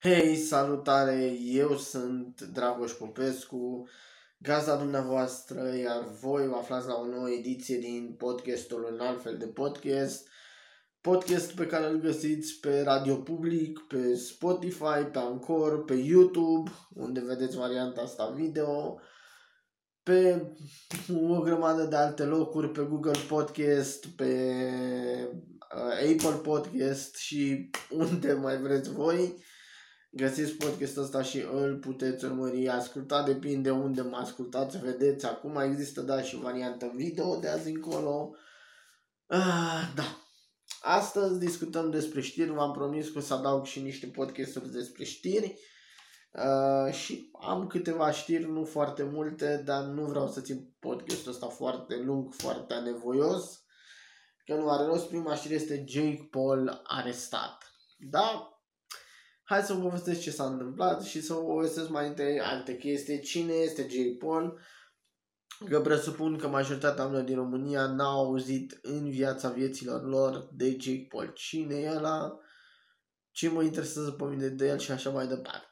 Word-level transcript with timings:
Hei, 0.00 0.36
salutare! 0.36 1.36
Eu 1.40 1.76
sunt 1.76 2.40
Dragoș 2.40 2.92
Popescu, 2.92 3.88
gazda 4.38 4.76
dumneavoastră, 4.76 5.76
iar 5.76 6.04
voi 6.20 6.46
vă 6.46 6.54
aflați 6.54 6.86
la 6.86 6.94
o 6.94 7.06
nouă 7.06 7.30
ediție 7.30 7.78
din 7.78 8.14
podcastul 8.18 8.88
Un 8.92 9.00
alt 9.00 9.22
fel 9.22 9.36
de 9.36 9.46
podcast. 9.46 10.28
Podcast 11.00 11.54
pe 11.54 11.66
care 11.66 11.86
îl 11.86 12.00
găsiți 12.00 12.60
pe 12.60 12.80
Radio 12.80 13.16
Public, 13.16 13.78
pe 13.78 14.14
Spotify, 14.14 15.04
pe 15.12 15.18
Anchor, 15.18 15.84
pe 15.84 15.94
YouTube, 15.94 16.70
unde 16.94 17.20
vedeți 17.20 17.56
varianta 17.56 18.00
asta 18.00 18.30
video, 18.30 19.00
pe 20.02 20.52
o 21.30 21.40
grămadă 21.40 21.84
de 21.84 21.96
alte 21.96 22.24
locuri, 22.24 22.70
pe 22.70 22.82
Google 22.82 23.18
Podcast, 23.28 24.06
pe 24.06 24.52
uh, 25.74 26.12
Apple 26.12 26.40
Podcast 26.42 27.16
și 27.16 27.70
unde 27.90 28.32
mai 28.32 28.56
vreți 28.60 28.92
voi 28.92 29.46
găsiți 30.10 30.52
podcastul 30.52 31.02
ăsta 31.02 31.22
și 31.22 31.44
îl 31.52 31.78
puteți 31.78 32.24
urmări, 32.24 32.68
asculta, 32.68 33.22
depinde 33.22 33.70
unde 33.70 34.00
mă 34.00 34.16
ascultați, 34.16 34.78
vedeți, 34.78 35.26
acum 35.26 35.56
există, 35.56 36.00
da, 36.00 36.22
și 36.22 36.36
variantă 36.36 36.92
video 36.94 37.36
de 37.36 37.48
azi 37.48 37.70
încolo. 37.70 38.34
Ah, 39.26 39.92
da. 39.94 40.22
Astăzi 40.80 41.38
discutăm 41.38 41.90
despre 41.90 42.20
știri, 42.20 42.50
v-am 42.50 42.72
promis 42.72 43.08
că 43.08 43.18
o 43.18 43.20
să 43.20 43.34
adaug 43.34 43.64
și 43.64 43.80
niște 43.80 44.06
podcasturi 44.06 44.72
despre 44.72 45.04
știri. 45.04 45.58
Uh, 46.32 46.92
și 46.92 47.30
am 47.40 47.66
câteva 47.66 48.10
știri, 48.10 48.50
nu 48.50 48.64
foarte 48.64 49.02
multe, 49.02 49.62
dar 49.64 49.84
nu 49.84 50.04
vreau 50.04 50.28
să 50.28 50.40
țin 50.40 50.74
podcastul 50.78 51.32
ăsta 51.32 51.46
foarte 51.46 51.96
lung, 51.96 52.32
foarte 52.32 52.74
anevoios, 52.74 53.62
că 54.44 54.54
nu 54.54 54.70
are 54.70 54.84
rost. 54.84 55.08
Prima 55.08 55.34
știre 55.34 55.54
este 55.54 55.84
Jake 55.86 56.28
Paul 56.30 56.80
arestat. 56.84 57.72
Da, 57.98 58.57
hai 59.48 59.62
să 59.62 59.72
vă 59.72 59.80
povestesc 59.80 60.20
ce 60.20 60.30
s-a 60.30 60.44
întâmplat 60.44 61.02
și 61.02 61.22
să 61.22 61.32
vă 61.32 61.40
povestesc 61.40 61.88
mai 61.88 62.06
întâi 62.08 62.40
alte 62.40 62.76
chestii. 62.76 63.20
Cine 63.20 63.52
este 63.52 63.82
Jake 63.82 64.16
Paul? 64.18 64.60
Că 65.68 65.80
presupun 65.80 66.36
că 66.36 66.48
majoritatea 66.48 67.02
oamenilor 67.04 67.26
din 67.26 67.36
România 67.36 67.86
n-au 67.86 68.24
auzit 68.24 68.78
în 68.82 69.10
viața 69.10 69.50
vieților 69.50 70.04
lor 70.04 70.48
de 70.52 70.76
Jake 70.80 71.06
Paul. 71.08 71.32
Cine 71.34 71.74
e 71.74 71.96
ăla? 71.96 72.38
Ce 73.30 73.48
mă 73.48 73.62
interesează 73.62 74.10
pe 74.10 74.24
mine 74.24 74.48
de 74.48 74.66
el 74.66 74.78
și 74.78 74.90
așa 74.90 75.10
mai 75.10 75.26
departe. 75.26 75.66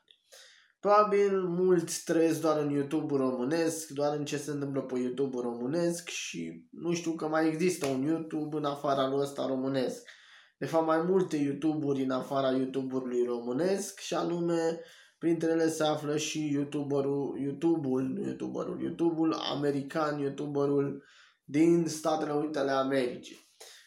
Probabil 0.80 1.42
mulți 1.42 2.04
trăiesc 2.04 2.40
doar 2.40 2.60
în 2.60 2.70
YouTube 2.70 3.16
românesc, 3.16 3.88
doar 3.88 4.16
în 4.16 4.24
ce 4.24 4.36
se 4.36 4.50
întâmplă 4.50 4.82
pe 4.82 4.98
YouTube 4.98 5.36
românesc 5.40 6.08
și 6.08 6.66
nu 6.70 6.94
știu 6.94 7.12
că 7.12 7.28
mai 7.28 7.48
există 7.48 7.86
un 7.86 8.02
YouTube 8.02 8.56
în 8.56 8.64
afara 8.64 9.08
lui 9.08 9.20
ăsta 9.20 9.46
românesc 9.46 10.08
de 10.58 10.66
fapt 10.66 10.86
mai 10.86 11.02
multe 11.02 11.36
YouTube-uri 11.36 12.02
în 12.02 12.10
afara 12.10 12.50
YouTube-ului 12.50 13.24
românesc 13.24 13.98
și 13.98 14.14
anume 14.14 14.80
printre 15.18 15.50
ele 15.50 15.68
se 15.68 15.82
află 15.82 16.16
și 16.16 16.52
YouTuberul, 16.52 17.38
YouTube-ul, 17.40 18.20
YouTuberul, 18.24 18.80
YouTube-ul 18.80 19.32
american, 19.32 20.18
YouTuberul 20.18 21.04
din 21.44 21.86
Statele 21.86 22.32
Unite 22.32 22.58
ale 22.58 22.70
Americii. 22.70 23.44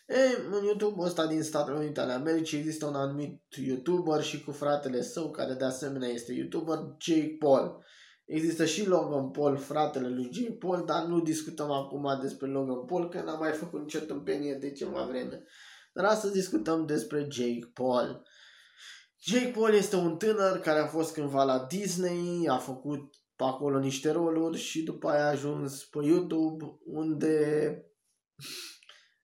E, 0.08 0.16
în 0.52 0.64
YouTube 0.64 1.04
ăsta 1.04 1.28
din 1.28 1.44
Statele 1.44 1.78
Unite 1.78 2.00
ale 2.00 2.12
Americii 2.12 2.58
există 2.58 2.86
un 2.86 2.96
anumit 2.96 3.42
YouTuber 3.68 4.22
și 4.22 4.44
cu 4.44 4.52
fratele 4.52 5.02
său, 5.02 5.32
care 5.32 5.54
de 5.54 5.66
asemenea 5.66 6.10
este 6.10 6.34
YouTuber, 6.34 6.78
Jake 7.00 7.36
Paul. 7.40 7.84
Există 8.26 8.66
și 8.66 8.88
Logan 8.88 9.30
Paul, 9.30 9.58
fratele 9.58 10.10
lui 10.10 10.30
Jake 10.32 10.52
Paul, 10.52 10.84
dar 10.86 11.06
nu 11.06 11.22
discutăm 11.22 11.72
acum 11.72 12.20
despre 12.22 12.48
Logan 12.48 12.86
Paul, 12.86 13.10
că 13.10 13.22
n-am 13.22 13.40
mai 13.40 13.52
făcut 13.52 13.80
nicio 13.80 14.00
tâmpenie 14.00 14.54
de 14.54 14.72
ceva 14.72 15.04
vreme. 15.04 15.44
Dar 16.00 16.12
astăzi 16.12 16.34
discutăm 16.34 16.86
despre 16.86 17.28
Jake 17.30 17.72
Paul. 17.74 18.24
Jake 19.22 19.52
Paul 19.56 19.74
este 19.74 19.96
un 19.96 20.18
tânăr 20.18 20.60
care 20.60 20.80
a 20.80 20.88
fost 20.88 21.14
cândva 21.14 21.44
la 21.44 21.66
Disney, 21.70 22.48
a 22.48 22.58
făcut 22.58 23.16
pe 23.36 23.44
acolo 23.44 23.80
niște 23.80 24.12
roluri 24.12 24.58
și 24.58 24.84
după 24.84 25.10
aia 25.10 25.26
a 25.26 25.30
ajuns 25.30 25.84
pe 25.84 26.00
YouTube 26.06 26.66
unde 26.86 27.38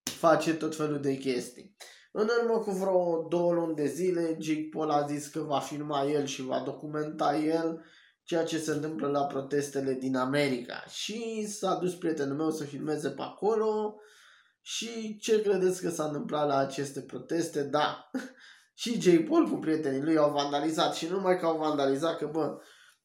face 0.03 0.53
tot 0.53 0.75
felul 0.75 0.99
de 0.99 1.17
chestii. 1.17 1.75
În 2.11 2.27
urmă 2.41 2.59
cu 2.59 2.71
vreo 2.71 3.27
două 3.29 3.53
luni 3.53 3.75
de 3.75 3.85
zile, 3.85 4.37
Jake 4.39 4.69
Paul 4.71 4.89
a 4.89 5.05
zis 5.05 5.27
că 5.27 5.39
va 5.39 5.59
filma 5.59 6.03
el 6.03 6.25
și 6.25 6.41
va 6.41 6.59
documenta 6.65 7.37
el 7.37 7.83
ceea 8.23 8.43
ce 8.43 8.59
se 8.59 8.71
întâmplă 8.71 9.07
la 9.07 9.25
protestele 9.25 9.93
din 9.93 10.15
America. 10.15 10.83
Și 10.87 11.47
s-a 11.47 11.75
dus 11.75 11.95
prietenul 11.95 12.37
meu 12.37 12.51
să 12.51 12.63
filmeze 12.63 13.09
pe 13.09 13.21
acolo 13.21 13.99
și 14.67 15.17
ce 15.17 15.41
credeți 15.41 15.81
că 15.81 15.89
s-a 15.89 16.05
întâmplat 16.05 16.47
la 16.47 16.57
aceste 16.57 17.01
proteste? 17.01 17.63
Da, 17.63 18.09
și 18.81 19.01
J. 19.01 19.27
Paul 19.27 19.49
cu 19.49 19.55
prietenii 19.55 20.01
lui 20.01 20.17
au 20.17 20.31
vandalizat 20.31 20.95
și 20.95 21.07
nu 21.07 21.15
numai 21.15 21.39
că 21.39 21.45
au 21.45 21.57
vandalizat, 21.57 22.17
că 22.17 22.29
bă, 22.31 22.57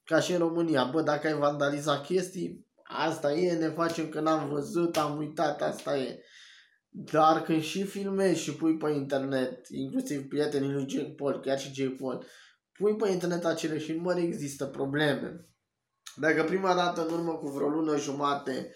ca 0.05 0.21
și 0.21 0.33
în 0.33 0.39
România, 0.39 0.85
bă, 0.85 1.03
dacă 1.03 1.27
ai 1.27 1.39
vandalizat 1.39 2.05
chestii, 2.05 2.67
asta 2.83 3.33
e, 3.33 3.59
ne 3.59 3.69
facem 3.69 4.09
că 4.09 4.21
n-am 4.21 4.49
văzut, 4.49 4.97
am 4.97 5.19
uitat, 5.19 5.63
asta 5.63 5.97
e. 5.97 6.21
Dar 6.89 7.43
când 7.43 7.63
și 7.63 7.85
filmezi 7.85 8.43
și 8.43 8.55
pui 8.55 8.77
pe 8.77 8.91
internet, 8.91 9.69
inclusiv 9.69 10.29
prietenii 10.29 10.73
lui 10.73 10.89
Jake 10.89 11.15
Paul, 11.17 11.41
chiar 11.41 11.59
și 11.59 11.73
Jake 11.75 11.97
Paul, 11.99 12.27
pui 12.73 12.97
pe 12.97 13.09
internet 13.09 13.45
acele 13.45 13.79
filmări, 13.79 14.23
există 14.23 14.67
probleme. 14.67 15.49
Dacă 16.17 16.45
prima 16.45 16.75
dată 16.75 17.07
în 17.07 17.13
urmă 17.13 17.33
cu 17.33 17.49
vreo 17.49 17.69
lună 17.69 17.97
jumate 17.97 18.75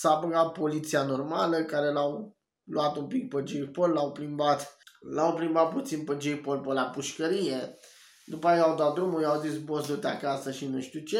s-a 0.00 0.18
băgat 0.22 0.52
poliția 0.52 1.02
normală 1.02 1.62
care 1.62 1.92
l-au 1.92 2.36
luat 2.64 2.96
un 2.96 3.06
pic 3.06 3.28
pe 3.28 3.42
J. 3.46 3.70
Paul, 3.72 3.90
l-au 3.90 4.12
plimbat, 4.12 4.76
l-au 5.14 5.34
plimbat 5.34 5.72
puțin 5.72 6.04
pe 6.04 6.16
J. 6.20 6.40
Paul 6.42 6.60
pe 6.60 6.72
la 6.72 6.82
pușcărie, 6.82 7.78
după 8.26 8.46
aia 8.46 8.56
i-au 8.56 8.76
dat 8.76 8.94
drumul, 8.94 9.20
i-au 9.20 9.40
zis 9.40 9.58
boss 9.58 9.86
du-te 9.86 10.06
acasă 10.06 10.50
și 10.50 10.66
nu 10.66 10.80
știu 10.80 11.00
ce 11.00 11.18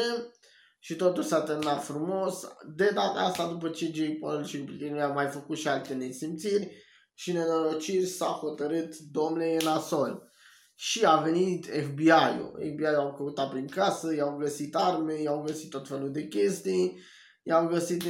și 0.79 0.95
totul 0.95 1.23
s-a 1.23 1.41
terminat 1.41 1.83
frumos. 1.83 2.41
De 2.75 2.91
data 2.93 3.19
asta, 3.19 3.47
după 3.47 3.69
ce 3.69 3.91
J. 3.93 4.19
Paul 4.19 4.45
și 4.45 4.57
prietenii 4.57 5.01
au 5.01 5.13
mai 5.13 5.27
făcut 5.27 5.57
și 5.57 5.67
alte 5.67 5.93
nesimțiri 5.93 6.71
și 7.13 7.31
nenorociri, 7.31 8.05
s-a 8.05 8.25
hotărât, 8.25 8.97
domnule, 8.97 9.45
e 9.45 9.63
nasol. 9.63 10.31
Și 10.75 11.05
a 11.05 11.15
venit 11.15 11.65
FBI-ul. 11.65 12.59
FBI-ul 12.73 12.95
au 12.95 13.13
căutat 13.13 13.49
prin 13.49 13.67
casă, 13.67 14.15
i-au 14.15 14.37
găsit 14.37 14.75
arme, 14.75 15.21
i-au 15.21 15.41
găsit 15.41 15.69
tot 15.69 15.87
felul 15.87 16.11
de 16.11 16.27
chestii 16.27 16.99
i-au 17.47 17.67
găsit 17.67 18.03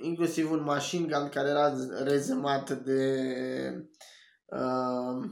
inclusiv 0.00 0.50
un 0.50 0.62
machine 0.62 1.06
gun 1.06 1.28
care 1.28 1.48
era 1.48 1.74
rezemat 2.02 2.70
de 2.70 3.20
uh, 4.44 5.30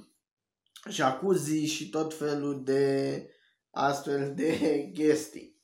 jacuzzi 0.89 1.65
și 1.65 1.89
tot 1.89 2.15
felul 2.15 2.65
de 2.65 3.29
astfel 3.71 4.35
de 4.35 4.59
chestii. 4.99 5.63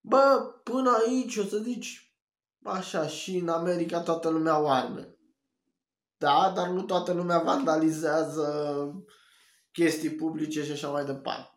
Bă, 0.00 0.52
până 0.62 0.96
aici 1.06 1.36
o 1.36 1.44
să 1.44 1.56
zici, 1.56 2.16
așa, 2.62 3.06
și 3.06 3.36
în 3.36 3.48
America 3.48 4.00
toată 4.00 4.28
lumea 4.28 4.52
au 4.52 4.70
arme. 4.72 5.18
Da, 6.16 6.52
dar 6.56 6.68
nu 6.68 6.82
toată 6.82 7.12
lumea 7.12 7.38
vandalizează 7.38 8.46
chestii 9.72 10.10
publice 10.10 10.64
și 10.64 10.72
așa 10.72 10.88
mai 10.88 11.04
departe. 11.04 11.53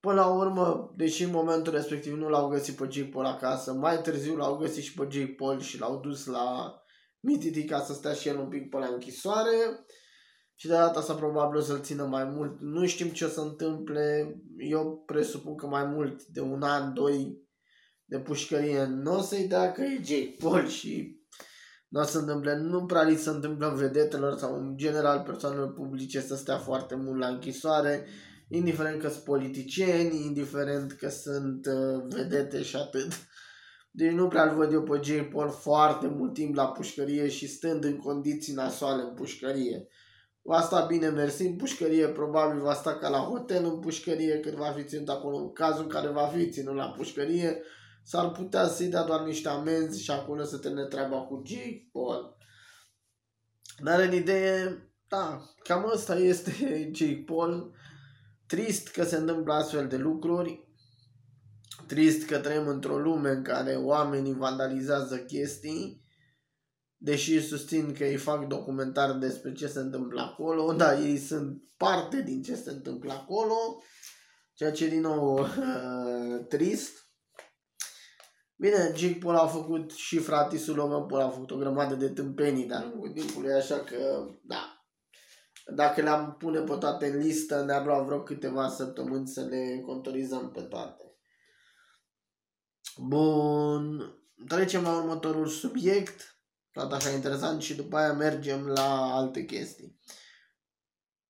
Până 0.00 0.14
la 0.14 0.26
urmă, 0.26 0.92
deși 0.96 1.22
în 1.22 1.30
momentul 1.30 1.72
respectiv 1.72 2.12
nu 2.12 2.28
l-au 2.28 2.48
găsit 2.48 2.76
pe 2.76 2.88
Jake 2.90 3.08
Paul 3.08 3.24
acasă, 3.24 3.72
mai 3.72 4.00
târziu 4.00 4.36
l-au 4.36 4.56
găsit 4.56 4.82
și 4.82 4.94
pe 4.94 5.08
Jake 5.10 5.34
Paul 5.36 5.60
și 5.60 5.78
l-au 5.78 6.00
dus 6.00 6.26
la 6.26 6.78
Mititi 7.20 7.64
ca 7.64 7.80
să 7.80 7.92
stea 7.92 8.12
și 8.12 8.28
el 8.28 8.38
un 8.38 8.48
pic 8.48 8.68
pe 8.68 8.76
la 8.76 8.86
închisoare. 8.86 9.84
Și 10.54 10.66
de 10.66 10.72
data 10.72 10.98
asta 10.98 11.14
probabil 11.14 11.58
o 11.58 11.62
să-l 11.62 11.80
țină 11.80 12.04
mai 12.04 12.24
mult. 12.24 12.60
Nu 12.60 12.86
știm 12.86 13.08
ce 13.08 13.24
o 13.24 13.28
să 13.28 13.40
întâmple. 13.40 14.36
Eu 14.56 15.02
presupun 15.06 15.56
că 15.56 15.66
mai 15.66 15.84
mult 15.84 16.24
de 16.24 16.40
un 16.40 16.62
an, 16.62 16.94
doi 16.94 17.46
de 18.04 18.20
pușcărie 18.20 18.84
nu 18.84 19.16
o 19.16 19.20
să-i 19.20 19.48
dea 19.48 19.72
că 19.72 19.82
e 19.82 20.02
Jake 20.04 20.36
Paul 20.38 20.66
și 20.66 21.22
nu 21.88 22.00
o 22.00 22.04
să 22.04 22.18
întâmple. 22.18 22.56
Nu 22.56 22.86
prea 22.86 23.02
li 23.02 23.16
se 23.16 23.30
întâmplă 23.30 23.68
în 23.68 23.74
vedetelor 23.74 24.38
sau 24.38 24.54
în 24.54 24.76
general 24.76 25.22
persoanelor 25.26 25.72
publice 25.72 26.20
să 26.20 26.36
stea 26.36 26.58
foarte 26.58 26.94
mult 26.94 27.18
la 27.18 27.26
închisoare 27.26 28.06
indiferent 28.48 29.00
că 29.00 29.08
sunt 29.08 29.24
politicieni, 29.24 30.24
indiferent 30.24 30.92
că 30.92 31.08
sunt 31.08 31.66
uh, 31.66 32.04
vedete 32.08 32.62
și 32.62 32.76
atât. 32.76 33.12
Deci 33.90 34.12
nu 34.12 34.28
prea-l 34.28 34.56
văd 34.56 34.72
eu 34.72 34.82
pe 34.82 35.00
Jay 35.02 35.28
Paul 35.32 35.50
foarte 35.50 36.06
mult 36.06 36.34
timp 36.34 36.54
la 36.54 36.68
pușcărie 36.68 37.28
și 37.28 37.48
stând 37.48 37.84
în 37.84 37.96
condiții 37.96 38.54
nasoale 38.54 39.02
în 39.02 39.14
pușcărie. 39.14 39.86
Va 40.42 40.60
sta 40.60 40.84
bine 40.84 41.08
mersi 41.08 41.42
în 41.42 41.56
pușcărie, 41.56 42.08
probabil 42.08 42.60
va 42.60 42.74
sta 42.74 42.94
ca 42.94 43.08
la 43.08 43.18
hotel 43.18 43.64
în 43.64 43.78
pușcărie 43.78 44.40
când 44.40 44.56
va 44.56 44.70
fi 44.70 44.84
ținut 44.84 45.08
acolo. 45.08 45.36
În 45.36 45.52
cazul 45.52 45.82
în 45.82 45.88
care 45.88 46.08
va 46.08 46.26
fi 46.26 46.50
ținut 46.50 46.74
la 46.74 46.90
pușcărie, 46.90 47.62
s-ar 48.04 48.30
putea 48.30 48.66
să-i 48.66 48.86
dea 48.86 49.02
doar 49.02 49.20
niște 49.20 49.48
amenzi 49.48 50.02
și 50.02 50.10
acolo 50.10 50.44
să 50.44 50.58
te 50.58 50.68
treaba 50.68 51.16
cu 51.16 51.42
Jake 51.46 51.88
Paul. 51.92 52.36
Dar 53.82 54.00
în 54.00 54.12
idee, 54.12 54.88
da, 55.08 55.42
cam 55.62 55.90
ăsta 55.92 56.14
este 56.14 56.52
Jake 56.96 57.22
Paul. 57.26 57.74
Trist 58.48 58.88
că 58.88 59.04
se 59.04 59.16
întâmplă 59.16 59.52
astfel 59.52 59.88
de 59.88 59.96
lucruri, 59.96 60.66
trist 61.86 62.26
că 62.26 62.38
trăim 62.38 62.68
într-o 62.68 62.98
lume 62.98 63.30
în 63.30 63.42
care 63.42 63.74
oamenii 63.74 64.34
vandalizează 64.34 65.18
chestii, 65.18 66.04
deși 66.96 67.40
susțin 67.40 67.92
că 67.92 68.04
ei 68.04 68.16
fac 68.16 68.46
documentari 68.46 69.18
despre 69.18 69.52
ce 69.52 69.66
se 69.66 69.78
întâmplă 69.78 70.20
acolo, 70.20 70.72
dar 70.72 70.98
ei 70.98 71.18
sunt 71.18 71.62
parte 71.76 72.22
din 72.22 72.42
ce 72.42 72.54
se 72.54 72.70
întâmplă 72.70 73.12
acolo 73.12 73.82
ceea 74.58 74.72
ce 74.72 74.84
e 74.84 74.88
din 74.88 75.00
nou 75.00 75.38
uh, 75.40 76.46
trist. 76.48 77.06
Bine, 78.56 78.92
Jake 78.96 79.18
Paul 79.20 79.36
a 79.36 79.46
făcut 79.46 79.92
și 79.92 80.18
fratisul 80.18 80.74
Logan 80.74 81.06
Paul 81.06 81.22
a 81.22 81.28
făcut 81.28 81.50
o 81.50 81.56
grămadă 81.56 81.94
de 81.94 82.08
tâmpenii 82.08 82.66
de-a 82.66 82.82
lungul 82.82 83.10
timpului, 83.10 83.52
așa 83.52 83.80
că, 83.80 84.28
da, 84.42 84.77
dacă 85.74 86.00
le-am 86.02 86.36
pune 86.38 86.60
pe 86.60 86.76
toate 86.76 87.06
în 87.06 87.18
listă, 87.18 87.64
ne-ar 87.64 87.84
lua 87.84 88.02
vreo 88.02 88.22
câteva 88.22 88.68
săptămâni 88.68 89.28
să 89.28 89.40
le 89.40 89.82
contorizăm 89.86 90.50
pe 90.50 90.60
toate. 90.60 91.02
Bun, 92.96 94.14
trecem 94.46 94.82
la 94.82 94.96
următorul 94.96 95.46
subiect, 95.46 96.38
tot 96.72 96.92
așa 96.92 97.10
interesant 97.10 97.62
și 97.62 97.74
după 97.74 97.96
aia 97.96 98.12
mergem 98.12 98.66
la 98.66 99.14
alte 99.14 99.44
chestii. 99.44 99.98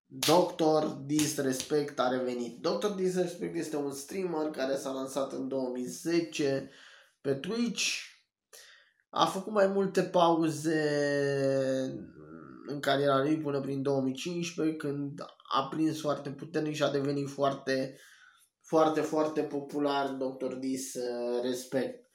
Doctor 0.05 0.85
Disrespect 0.85 1.99
a 1.99 2.07
revenit. 2.07 2.59
Doctor 2.59 2.91
Disrespect 2.91 3.55
este 3.55 3.75
un 3.75 3.91
streamer 3.91 4.49
care 4.51 4.75
s-a 4.75 4.91
lansat 4.91 5.31
în 5.31 5.47
2010 5.47 6.69
pe 7.21 7.33
Twitch. 7.33 8.07
A 9.09 9.25
făcut 9.25 9.53
mai 9.53 9.67
multe 9.67 10.03
pauze 10.03 10.79
în 12.69 12.79
cariera 12.79 13.21
lui 13.21 13.37
până 13.37 13.61
prin 13.61 13.81
2015 13.81 14.75
când 14.75 15.21
a 15.53 15.67
prins 15.67 15.99
foarte 15.99 16.29
puternic 16.29 16.75
și 16.75 16.83
a 16.83 16.91
devenit 16.91 17.29
foarte, 17.29 17.99
foarte, 18.61 19.01
foarte 19.01 19.41
popular 19.41 20.09
Dr. 20.09 20.53
Dis 20.53 20.93
Respect. 21.43 22.07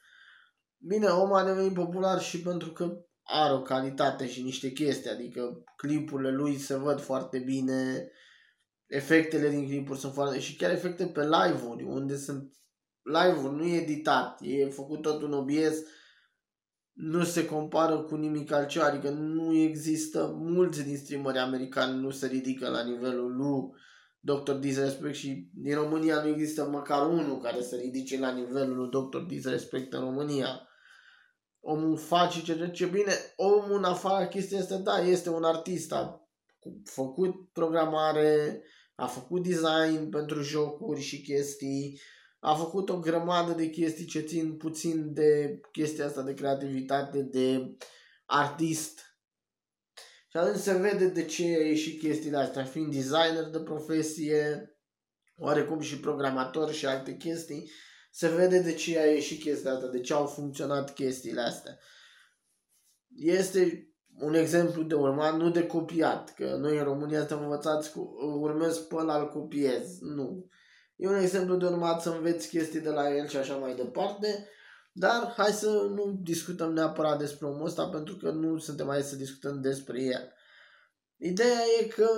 Bine, 0.77 1.07
omul 1.07 1.37
a 1.37 1.43
devenit 1.43 1.73
popular 1.73 2.21
și 2.21 2.41
pentru 2.41 2.71
că 2.71 3.05
are 3.23 3.53
o 3.53 3.61
calitate 3.61 4.27
și 4.27 4.41
niște 4.41 4.71
chestii, 4.71 5.09
adică 5.09 5.63
clipurile 5.75 6.31
lui 6.31 6.57
se 6.57 6.75
văd 6.75 6.99
foarte 6.99 7.39
bine, 7.39 8.11
efectele 8.87 9.49
din 9.49 9.65
clipuri 9.65 9.99
sunt 9.99 10.13
foarte... 10.13 10.39
și 10.39 10.55
chiar 10.55 10.71
efecte 10.71 11.05
pe 11.05 11.21
live-uri, 11.21 11.83
unde 11.83 12.15
sunt 12.15 12.53
live-uri, 13.03 13.55
nu 13.55 13.63
e 13.63 13.81
editat, 13.81 14.39
e 14.41 14.69
făcut 14.69 15.01
tot 15.01 15.21
un 15.21 15.33
OBS, 15.33 15.77
nu 16.95 17.23
se 17.23 17.45
compară 17.45 17.99
cu 17.99 18.15
nimic 18.15 18.51
altceva, 18.51 18.85
adică 18.85 19.09
nu 19.09 19.53
există 19.53 20.35
mulți 20.37 20.83
din 20.83 20.97
streameri 20.97 21.37
americani 21.37 22.01
nu 22.01 22.09
se 22.09 22.27
ridică 22.27 22.69
la 22.69 22.83
nivelul 22.83 23.35
lui 23.35 23.73
Dr. 24.19 24.51
Disrespect 24.51 25.15
și 25.15 25.49
din 25.53 25.75
România 25.75 26.21
nu 26.21 26.27
există 26.27 26.65
măcar 26.65 27.07
unul 27.07 27.41
care 27.41 27.61
să 27.61 27.75
ridice 27.75 28.19
la 28.19 28.31
nivelul 28.31 28.75
lui 28.75 28.89
Dr. 28.89 29.17
Disrespect 29.17 29.93
în 29.93 29.99
România. 29.99 30.67
Omul 31.59 31.97
face 31.97 32.41
ce 32.41 32.69
ce 32.69 32.85
bine, 32.85 33.13
omul 33.35 33.77
în 33.77 33.83
afară 33.83 34.25
chestia 34.25 34.59
asta, 34.59 34.77
da, 34.77 34.97
este 34.97 35.29
un 35.29 35.43
artist, 35.43 35.91
a 35.93 36.29
făcut 36.83 37.51
programare, 37.51 38.61
a 38.95 39.05
făcut 39.05 39.43
design 39.43 40.09
pentru 40.09 40.41
jocuri 40.41 41.01
și 41.01 41.21
chestii, 41.21 41.99
a 42.39 42.55
făcut 42.55 42.89
o 42.89 42.99
grămadă 42.99 43.53
de 43.53 43.69
chestii 43.69 44.05
ce 44.05 44.19
țin 44.19 44.57
puțin 44.57 45.13
de 45.13 45.59
chestia 45.71 46.05
asta 46.05 46.21
de 46.21 46.33
creativitate, 46.33 47.21
de 47.21 47.75
artist. 48.25 48.99
Și 50.27 50.37
atunci 50.37 50.59
se 50.59 50.77
vede 50.77 51.07
de 51.07 51.25
ce 51.25 51.43
a 51.43 51.65
ieșit 51.65 51.99
chestiile 51.99 52.37
astea, 52.37 52.63
fiind 52.63 52.93
designer 52.93 53.49
de 53.51 53.59
profesie, 53.59 54.69
oarecum 55.37 55.79
și 55.79 55.99
programator 55.99 56.71
și 56.71 56.85
alte 56.85 57.15
chestii, 57.17 57.71
se 58.11 58.27
vede 58.27 58.59
de 58.59 58.73
ce 58.73 58.99
a 58.99 59.05
ieșit 59.05 59.41
chestia 59.41 59.73
asta, 59.73 59.87
de 59.87 59.99
ce 59.99 60.13
au 60.13 60.25
funcționat 60.25 60.93
chestiile 60.93 61.41
astea. 61.41 61.77
Este 63.15 63.89
un 64.19 64.33
exemplu 64.33 64.83
de 64.83 64.93
urmat, 64.93 65.37
nu 65.37 65.49
de 65.49 65.67
copiat, 65.67 66.33
că 66.33 66.55
noi 66.55 66.77
în 66.77 66.83
România 66.83 67.19
suntem 67.19 67.41
învățați 67.41 67.91
cu 67.91 67.99
urmez 68.39 68.77
pe 68.77 68.95
ăla, 68.95 69.19
îl 69.19 69.29
copiez. 69.29 69.99
Nu. 69.99 70.49
E 70.95 71.07
un 71.07 71.15
exemplu 71.15 71.55
de 71.55 71.65
urmat 71.65 72.01
să 72.01 72.09
înveți 72.09 72.47
chestii 72.47 72.79
de 72.79 72.89
la 72.89 73.15
el 73.15 73.27
și 73.27 73.37
așa 73.37 73.55
mai 73.55 73.75
departe. 73.75 74.49
Dar 74.91 75.33
hai 75.37 75.51
să 75.51 75.69
nu 75.69 76.19
discutăm 76.21 76.73
neapărat 76.73 77.19
despre 77.19 77.47
omul 77.47 77.65
ăsta 77.65 77.87
pentru 77.87 78.15
că 78.15 78.31
nu 78.31 78.57
suntem 78.57 78.89
aici 78.89 79.05
să 79.05 79.15
discutăm 79.15 79.61
despre 79.61 80.01
el. 80.01 80.33
Ideea 81.17 81.59
e 81.79 81.85
că 81.85 82.09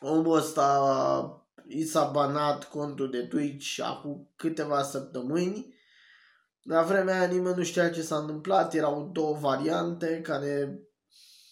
omul 0.00 0.36
ăsta 0.36 1.44
i 1.66 1.84
s-a 1.84 2.04
banat 2.04 2.64
contul 2.64 3.10
de 3.10 3.26
Twitch 3.26 3.80
acum 3.82 4.32
câteva 4.36 4.82
săptămâni. 4.82 5.74
La 6.62 6.82
vremea 6.82 7.18
aia 7.18 7.26
nimeni 7.26 7.56
nu 7.56 7.62
știa 7.62 7.90
ce 7.90 8.02
s-a 8.02 8.16
întâmplat, 8.16 8.74
erau 8.74 9.10
două 9.12 9.36
variante 9.36 10.20
care 10.20 10.80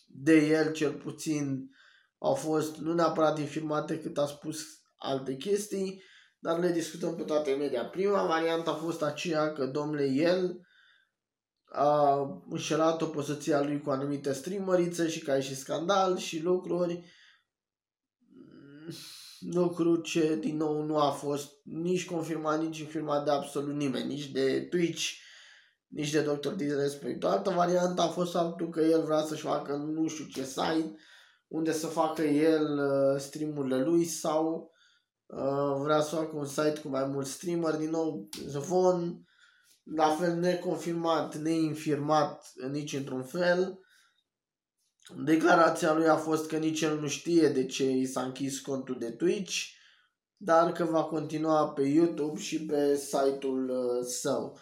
de 0.07 0.37
el 0.47 0.73
cel 0.73 0.93
puțin 0.93 1.71
au 2.19 2.35
fost 2.35 2.77
nu 2.77 2.95
neapărat 2.95 3.39
infirmate 3.39 4.01
cât 4.01 4.19
a 4.19 4.27
spus 4.27 4.59
alte 4.99 5.37
chestii, 5.37 6.03
dar 6.39 6.59
le 6.59 6.73
discutăm 6.73 7.17
pe 7.17 7.23
toate 7.23 7.55
media. 7.55 7.85
Prima 7.85 8.27
variantă 8.27 8.71
a 8.71 8.75
fost 8.75 9.03
aceea 9.03 9.53
că 9.53 9.67
domnule 9.67 10.07
el 10.07 10.61
a 11.65 12.21
înșelat-o 12.51 13.07
pe 13.07 13.23
soția 13.23 13.63
lui 13.63 13.81
cu 13.81 13.91
anumite 13.91 14.33
streamerițe 14.33 15.09
și 15.09 15.23
că 15.23 15.31
a 15.31 15.35
ieșit 15.35 15.57
scandal 15.57 16.17
și 16.17 16.43
lucruri 16.43 17.05
lucru 19.41 19.97
ce 19.97 20.37
din 20.37 20.57
nou 20.57 20.83
nu 20.83 20.97
a 20.97 21.11
fost 21.11 21.51
nici 21.65 22.07
confirmat, 22.07 22.61
nici 22.61 22.79
infirmat 22.79 23.25
de 23.25 23.31
absolut 23.31 23.75
nimeni, 23.75 24.07
nici 24.07 24.31
de 24.31 24.61
Twitch, 24.61 25.11
nici 25.87 26.11
de 26.11 26.23
Dr. 26.23 26.49
Disrespect. 26.49 27.23
O 27.23 27.29
altă 27.29 27.51
variantă 27.51 28.03
a 28.03 28.07
fost 28.07 28.33
faptul 28.33 28.69
că 28.69 28.81
el 28.81 29.03
vrea 29.03 29.21
să-și 29.21 29.43
facă 29.43 29.77
nu 29.77 30.09
știu 30.09 30.25
ce 30.25 30.45
site 30.45 30.95
unde 31.47 31.73
să 31.73 31.87
facă 31.87 32.23
el 32.23 32.79
uh, 32.79 33.21
streamurile 33.21 33.83
lui 33.83 34.05
sau 34.05 34.73
Uh, 35.29 35.81
vrea 35.83 36.01
să 36.01 36.15
facă 36.15 36.37
un 36.37 36.47
site 36.47 36.81
cu 36.83 36.89
mai 36.89 37.07
mulți 37.07 37.31
streamer, 37.31 37.75
din 37.75 37.91
nou 37.91 38.29
Zvon, 38.47 39.27
la 39.83 40.09
fel 40.09 40.35
neconfirmat, 40.35 41.37
neinfirmat 41.37 42.53
nici 42.71 42.93
într-un 42.93 43.23
fel. 43.23 43.79
Declarația 45.25 45.95
lui 45.95 46.09
a 46.09 46.17
fost 46.17 46.49
că 46.49 46.57
nici 46.57 46.81
el 46.81 47.01
nu 47.01 47.09
știe 47.09 47.49
de 47.49 47.67
ce 47.67 47.91
i 47.91 48.07
s-a 48.07 48.23
închis 48.23 48.61
contul 48.61 48.99
de 48.99 49.11
Twitch, 49.11 49.65
dar 50.37 50.73
că 50.73 50.85
va 50.85 51.05
continua 51.05 51.69
pe 51.69 51.83
YouTube 51.83 52.41
și 52.41 52.65
pe 52.65 52.97
site-ul 52.97 53.69
uh, 53.69 54.07
său. 54.07 54.59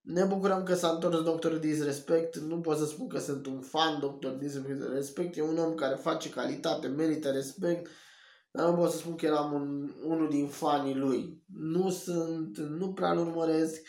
Ne 0.00 0.24
bucurăm 0.24 0.62
că 0.62 0.74
s-a 0.74 0.88
întors 0.90 1.22
Dr. 1.22 1.52
Disrespect. 1.52 2.36
Nu 2.36 2.60
pot 2.60 2.78
să 2.78 2.84
spun 2.84 3.08
că 3.08 3.18
sunt 3.18 3.46
un 3.46 3.60
fan 3.60 4.00
Dr. 4.00 4.28
Disrespect. 4.28 5.36
E 5.36 5.42
un 5.42 5.58
om 5.58 5.74
care 5.74 5.94
face 5.94 6.30
calitate, 6.30 6.86
merită 6.86 7.30
respect 7.30 7.88
dar 8.52 8.68
nu 8.68 8.76
pot 8.76 8.90
să 8.90 8.96
spun 8.96 9.16
că 9.16 9.26
eram 9.26 9.52
un, 9.52 9.94
unul 10.04 10.28
din 10.28 10.48
fanii 10.48 10.94
lui. 10.94 11.42
Nu 11.46 11.90
sunt, 11.90 12.58
nu 12.58 12.92
prea-l 12.92 13.18
urmăresc 13.18 13.80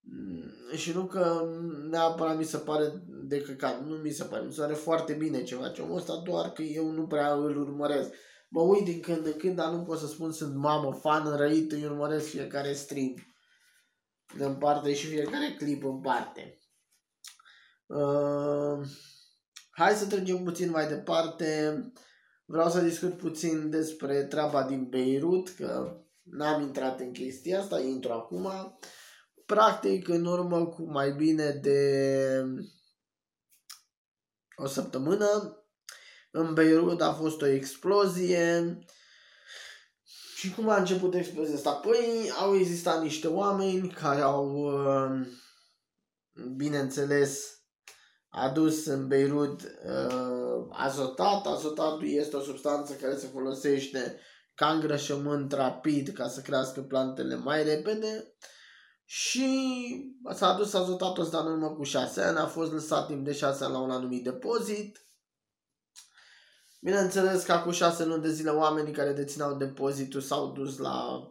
mm, 0.00 0.76
și 0.76 0.92
nu 0.92 1.06
că 1.06 1.48
neapărat 1.90 2.36
mi 2.36 2.44
se 2.44 2.58
pare 2.58 3.02
de 3.06 3.40
căcat, 3.40 3.84
nu 3.84 3.94
mi 3.94 4.10
se 4.10 4.24
pare, 4.24 4.44
mi 4.44 4.52
se 4.52 4.60
pare 4.60 4.74
foarte 4.74 5.12
bine 5.12 5.42
ceva 5.42 5.68
ce 5.68 5.82
omul 5.82 5.96
ăsta, 5.96 6.22
doar 6.24 6.52
că 6.52 6.62
eu 6.62 6.90
nu 6.90 7.06
prea 7.06 7.32
îl 7.32 7.56
urmăresc. 7.56 8.10
Mă 8.48 8.60
uit 8.60 8.84
din 8.84 9.00
când 9.00 9.26
în 9.26 9.36
când, 9.36 9.56
dar 9.56 9.72
nu 9.72 9.82
pot 9.82 9.98
să 9.98 10.06
spun 10.06 10.32
sunt 10.32 10.54
mamă, 10.54 10.92
fan 10.92 11.36
răit, 11.36 11.72
îi 11.72 11.84
urmăresc 11.84 12.26
fiecare 12.26 12.72
stream 12.72 13.14
în 14.38 14.54
parte 14.54 14.94
și 14.94 15.06
fiecare 15.06 15.54
clip 15.58 15.84
în 15.84 16.00
parte. 16.00 16.58
Uh, 17.86 18.86
hai 19.70 19.92
să 19.92 20.06
trecem 20.06 20.42
puțin 20.42 20.70
mai 20.70 20.88
departe. 20.88 21.80
Vreau 22.50 22.70
să 22.70 22.80
discut 22.80 23.16
puțin 23.16 23.70
despre 23.70 24.24
treaba 24.24 24.62
din 24.62 24.88
Beirut, 24.88 25.48
că 25.48 25.96
n-am 26.22 26.62
intrat 26.62 27.00
în 27.00 27.12
chestia 27.12 27.60
asta, 27.60 27.80
intru 27.80 28.12
acum. 28.12 28.78
Practic, 29.46 30.08
în 30.08 30.24
urmă 30.24 30.66
cu 30.66 30.90
mai 30.90 31.12
bine 31.12 31.50
de 31.50 32.44
o 34.56 34.66
săptămână, 34.66 35.56
în 36.30 36.54
Beirut 36.54 37.00
a 37.00 37.12
fost 37.12 37.42
o 37.42 37.46
explozie. 37.46 38.78
Și 40.34 40.54
cum 40.54 40.68
a 40.68 40.76
început 40.76 41.14
explozia 41.14 41.54
asta? 41.54 41.72
Păi 41.72 42.30
au 42.38 42.56
existat 42.56 43.02
niște 43.02 43.26
oameni 43.26 43.88
care 43.90 44.20
au, 44.20 44.70
bineînțeles, 46.56 47.57
adus 48.28 48.86
în 48.86 49.06
Beirut 49.06 49.62
uh, 49.62 50.66
azotat. 50.70 51.46
Azotatul 51.46 52.08
este 52.08 52.36
o 52.36 52.40
substanță 52.40 52.92
care 52.92 53.16
se 53.16 53.26
folosește 53.26 54.20
ca 54.54 54.70
îngrășământ 54.70 55.52
rapid 55.52 56.08
ca 56.08 56.28
să 56.28 56.40
crească 56.40 56.80
plantele 56.80 57.36
mai 57.36 57.64
repede 57.64 58.34
și 59.04 59.48
s-a 60.34 60.48
adus 60.48 60.74
azotatul 60.74 61.22
ăsta 61.22 61.38
în 61.38 61.46
urmă 61.46 61.70
cu 61.70 61.82
6 61.82 62.20
ani, 62.22 62.38
a 62.38 62.46
fost 62.46 62.72
lăsat 62.72 63.06
timp 63.06 63.24
de 63.24 63.32
6 63.32 63.64
ani 63.64 63.72
la 63.72 63.78
un 63.78 63.90
anumit 63.90 64.24
depozit. 64.24 65.08
Bineînțeles 66.80 67.44
că 67.44 67.62
cu 67.64 67.70
6 67.70 68.04
luni 68.04 68.22
de 68.22 68.32
zile 68.32 68.50
oamenii 68.50 68.92
care 68.92 69.12
dețineau 69.12 69.54
depozitul 69.54 70.20
s-au 70.20 70.52
dus 70.52 70.78
la 70.78 71.22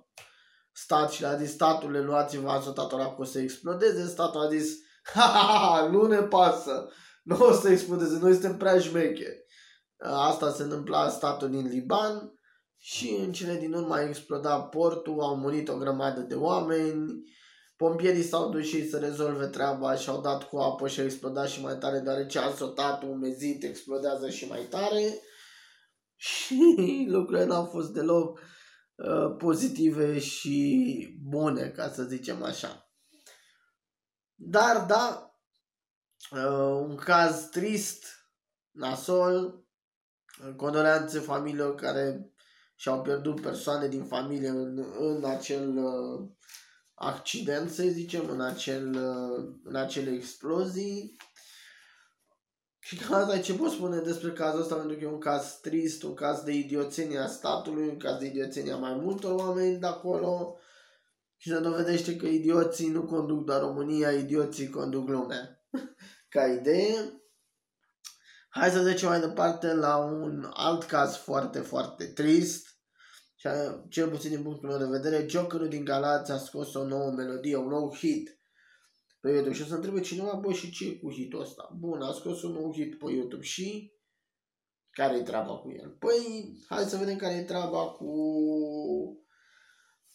stat 0.71 1.11
și 1.11 1.25
a 1.25 1.35
zis 1.35 1.51
statule 1.51 2.01
luați-vă 2.01 2.49
azotatul 2.49 2.99
ăla 2.99 3.15
că 3.15 3.21
o 3.21 3.23
să 3.23 3.39
explodeze. 3.39 4.07
Statul 4.07 4.41
a 4.41 4.49
zis 4.49 4.86
Ha, 5.13 5.21
ha, 5.21 5.57
ha, 5.57 5.87
nu 5.91 6.07
ne 6.07 6.21
pasă. 6.21 6.89
Nu 7.23 7.37
o 7.39 7.51
să 7.51 7.69
explodeze, 7.69 8.17
noi 8.19 8.31
suntem 8.31 8.57
prea 8.57 8.79
șmecheri. 8.79 9.45
Asta 9.99 10.51
se 10.51 10.63
întâmpla 10.63 11.09
statul 11.09 11.49
din 11.49 11.67
Liban 11.67 12.31
și 12.77 13.09
în 13.09 13.31
cele 13.31 13.55
din 13.55 13.73
urmă 13.73 13.95
a 13.95 14.07
explodat 14.07 14.69
portul, 14.69 15.19
au 15.19 15.35
murit 15.35 15.69
o 15.69 15.77
grămadă 15.77 16.21
de 16.21 16.35
oameni, 16.35 17.23
pompierii 17.75 18.23
s-au 18.23 18.49
dus 18.49 18.67
și 18.67 18.89
să 18.89 18.97
rezolve 18.97 19.45
treaba 19.45 19.95
și 19.95 20.09
au 20.09 20.21
dat 20.21 20.43
cu 20.43 20.57
apă 20.57 20.87
și 20.87 20.99
a 20.99 21.03
explodat 21.03 21.47
și 21.47 21.61
mai 21.61 21.77
tare, 21.77 21.99
deoarece 21.99 22.39
azotatul 22.39 23.09
umezit 23.09 23.63
explodează 23.63 24.29
și 24.29 24.47
mai 24.47 24.61
tare 24.69 25.19
și 26.27 27.05
lucrurile 27.09 27.45
n-au 27.45 27.65
fost 27.65 27.93
deloc 27.93 28.39
uh, 28.95 29.35
pozitive 29.37 30.19
și 30.19 31.17
bune, 31.29 31.67
ca 31.67 31.89
să 31.89 32.03
zicem 32.03 32.43
așa. 32.43 32.86
Dar, 34.39 34.85
da, 34.85 35.33
uh, 36.31 36.87
un 36.87 36.95
caz 36.95 37.49
trist, 37.49 38.05
nasol, 38.71 39.65
condoleanțe 40.55 41.19
familiilor 41.19 41.75
care 41.75 42.31
și-au 42.75 43.01
pierdut 43.01 43.41
persoane 43.41 43.87
din 43.87 44.03
familie 44.03 44.49
în, 44.49 44.85
în 44.99 45.25
acel 45.25 45.77
uh, 45.77 46.29
accident, 46.93 47.69
să 47.71 47.83
zicem, 47.83 48.29
în, 48.29 48.41
acel, 48.41 48.87
uh, 48.89 49.53
în 49.63 49.75
acele 49.75 50.11
explozii. 50.11 51.15
Și 52.79 52.99
asta 53.11 53.39
ce 53.39 53.53
pot 53.53 53.71
spune 53.71 53.99
despre 53.99 54.31
cazul 54.31 54.61
ăsta, 54.61 54.75
pentru 54.75 54.97
că 54.97 55.03
e 55.03 55.07
un 55.07 55.19
caz 55.19 55.59
trist, 55.61 56.03
un 56.03 56.13
caz 56.13 56.41
de 56.41 56.51
idioțenie 56.51 57.17
a 57.17 57.27
statului, 57.27 57.87
un 57.87 57.97
caz 57.97 58.19
de 58.19 58.25
idioțenie 58.25 58.71
a 58.71 58.77
mai 58.77 58.93
multor 58.93 59.33
oameni 59.33 59.79
de 59.79 59.85
acolo 59.85 60.57
și 61.37 61.49
se 61.49 61.59
dovedește 61.59 62.15
că 62.15 62.25
idioții 62.25 62.89
nu 62.89 63.05
conduc 63.05 63.45
doar 63.45 63.59
România, 63.59 64.11
idioții 64.11 64.69
conduc 64.69 65.07
lumea. 65.07 65.65
Ca 66.29 66.45
idee, 66.45 67.21
hai 68.49 68.69
să 68.69 68.83
trecem 68.83 69.09
mai 69.09 69.19
departe 69.19 69.73
la 69.73 69.97
un 69.97 70.49
alt 70.53 70.83
caz 70.83 71.15
foarte, 71.15 71.59
foarte 71.59 72.05
trist. 72.05 72.75
Și 73.35 73.47
cel 73.89 74.09
puțin 74.09 74.29
din 74.29 74.43
punctul 74.43 74.69
meu 74.69 74.77
de 74.77 74.97
vedere, 74.97 75.27
Jokerul 75.27 75.67
din 75.67 75.83
Galați 75.83 76.31
a 76.31 76.37
scos 76.37 76.73
o 76.73 76.87
nouă 76.87 77.11
melodie, 77.11 77.55
un 77.55 77.67
nou 77.67 77.95
hit 77.95 78.39
pe 79.19 79.29
YouTube 79.29 79.55
și 79.55 79.61
o 79.61 79.65
să 79.65 79.75
întrebe 79.75 80.01
cineva, 80.01 80.33
bă, 80.33 80.51
și 80.53 80.71
ce 80.71 80.99
cu 80.99 81.11
hitul 81.11 81.41
ăsta? 81.41 81.75
Bun, 81.79 82.01
a 82.01 82.11
scos 82.11 82.43
un 82.43 82.51
nou 82.51 82.73
hit 82.73 82.97
pe 82.97 83.11
YouTube 83.11 83.43
și 83.43 83.93
care 84.89 85.17
e 85.17 85.21
treaba 85.21 85.57
cu 85.57 85.71
el? 85.71 85.89
Păi, 85.89 86.53
hai 86.67 86.83
să 86.83 86.97
vedem 86.97 87.15
care 87.15 87.33
e 87.33 87.43
treaba 87.43 87.87
cu 87.87 88.11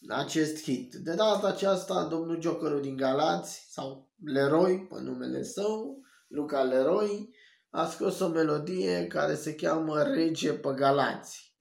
acest 0.07 0.63
hit. 0.63 0.93
De 0.93 1.13
data 1.13 1.47
aceasta, 1.47 2.07
domnul 2.09 2.41
Jokerul 2.41 2.81
din 2.81 2.95
Galați, 2.95 3.67
sau 3.69 4.11
Leroy, 4.25 4.87
pe 4.89 5.01
numele 5.01 5.43
său, 5.43 6.01
Luca 6.27 6.61
Leroy, 6.61 7.29
a 7.69 7.85
scos 7.85 8.19
o 8.19 8.27
melodie 8.27 9.07
care 9.07 9.35
se 9.35 9.55
cheamă 9.55 10.01
Rege 10.01 10.53
pe 10.53 10.73
Galați. 10.75 11.55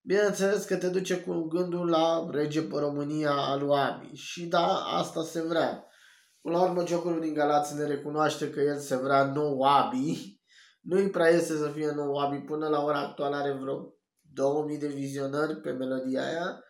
Bineînțeles 0.00 0.64
că 0.64 0.76
te 0.76 0.88
duce 0.88 1.20
cu 1.20 1.42
gândul 1.42 1.88
la 1.88 2.26
Rege 2.30 2.62
pe 2.62 2.78
România 2.78 3.32
al 3.32 3.58
lui 3.58 3.76
Abi. 3.76 4.14
Și 4.14 4.46
da, 4.46 4.66
asta 4.76 5.22
se 5.22 5.42
vrea. 5.42 5.84
Până 6.40 6.56
la 6.56 6.62
urmă, 6.62 6.86
Jokerul 6.86 7.20
din 7.20 7.34
Galați 7.34 7.76
ne 7.76 7.86
recunoaște 7.86 8.50
că 8.50 8.60
el 8.60 8.78
se 8.78 8.96
vrea 8.96 9.24
nou 9.24 9.62
Abi. 9.62 10.40
Nu-i 10.80 11.10
prea 11.10 11.30
iese 11.30 11.56
să 11.56 11.70
fie 11.74 11.90
nou 11.90 12.16
Abi. 12.16 12.36
Până 12.36 12.68
la 12.68 12.82
ora 12.82 13.00
actuală 13.00 13.36
are 13.36 13.52
vreo 13.52 13.94
2000 14.32 14.78
de 14.78 14.86
vizionări 14.86 15.60
pe 15.60 15.70
melodia 15.70 16.22
aia. 16.26 16.62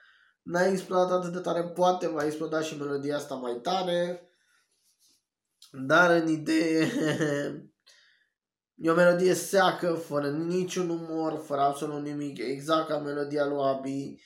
N-a 0.49 0.67
explodat 0.67 1.11
atât 1.11 1.33
de 1.33 1.39
tare, 1.39 1.63
poate 1.63 2.09
va 2.09 2.25
exploda 2.25 2.61
și 2.61 2.79
melodia 2.79 3.17
asta 3.17 3.35
mai 3.35 3.59
tare. 3.63 4.31
Dar 5.87 6.11
în 6.11 6.29
idee 6.29 6.89
E 8.81 8.91
o 8.91 8.95
melodie 8.95 9.35
seacă, 9.35 9.93
fără 9.93 10.31
niciun 10.31 10.89
umor, 10.89 11.43
fără 11.45 11.61
absolut 11.61 12.03
nimic, 12.03 12.39
exact 12.39 12.89
ca 12.89 12.99
melodia 12.99 13.47
lui 13.47 13.63
Abi. 13.63 14.21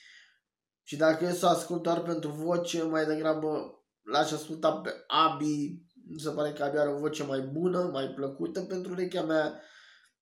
Și 0.83 0.95
dacă 0.95 1.25
e 1.25 1.31
să 1.31 1.45
ascult 1.45 1.83
doar 1.83 2.01
pentru 2.01 2.29
voce, 2.29 2.83
mai 2.83 3.05
degrabă 3.05 3.83
l-aș 4.01 4.31
asculta 4.31 4.71
pe 4.71 5.03
Abi. 5.07 5.81
Mi 6.07 6.19
se 6.19 6.29
pare 6.29 6.51
că 6.51 6.63
Abi 6.63 6.77
are 6.77 6.89
o 6.89 6.97
voce 6.97 7.23
mai 7.23 7.39
bună, 7.39 7.89
mai 7.91 8.07
plăcută 8.07 8.61
pentru 8.61 8.91
urechea 8.91 9.23
mea 9.23 9.61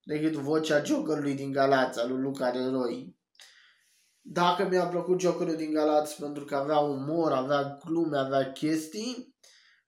decât 0.04 0.34
vocea 0.34 0.84
Jokerului 0.84 1.36
din 1.36 1.52
Galați, 1.52 2.00
al 2.00 2.12
lui 2.12 2.22
Luca 2.22 2.50
Leroy. 2.50 3.21
Dacă 4.22 4.68
mi-a 4.68 4.88
plăcut 4.88 5.20
Jokerul 5.20 5.56
din 5.56 5.74
Galați 5.74 6.20
pentru 6.20 6.46
că 6.46 6.56
avea 6.56 6.78
umor, 6.78 7.32
avea 7.32 7.78
glume, 7.86 8.18
avea 8.18 8.52
chestii, 8.52 9.32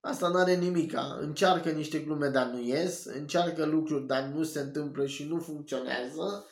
Asta 0.06 0.28
nu 0.28 0.38
are 0.38 0.56
nimica. 0.56 1.18
Încearcă 1.20 1.70
niște 1.70 2.00
glume, 2.00 2.28
dar 2.28 2.46
nu 2.46 2.62
ies, 2.62 3.06
încearcă 3.06 3.66
lucruri, 3.66 4.06
dar 4.06 4.24
nu 4.24 4.44
se 4.44 4.60
întâmplă 4.60 5.06
și 5.06 5.28
nu 5.28 5.40
funcționează 5.40 6.48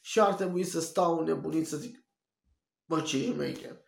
și 0.00 0.20
ar 0.20 0.34
trebui 0.34 0.64
să 0.64 0.80
stau 0.80 1.22
nebunit 1.22 1.66
să 1.66 1.76
zic, 1.76 2.04
bă, 2.88 3.00
ce 3.00 3.22
șmecher. 3.22 3.80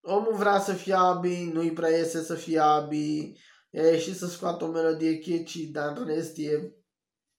Omul 0.00 0.34
vrea 0.34 0.60
să 0.60 0.72
fie 0.72 0.94
abi, 0.94 1.50
nu-i 1.52 1.72
prea 1.72 1.96
iese 1.96 2.22
să 2.22 2.34
fie 2.34 2.58
abi, 2.58 3.32
e 3.70 3.98
și 3.98 4.14
să 4.14 4.26
scoată 4.26 4.64
o 4.64 4.68
melodie 4.68 5.18
catchy, 5.18 5.66
dar 5.66 5.96
în 5.96 6.06
rest 6.06 6.38
e, 6.38 6.72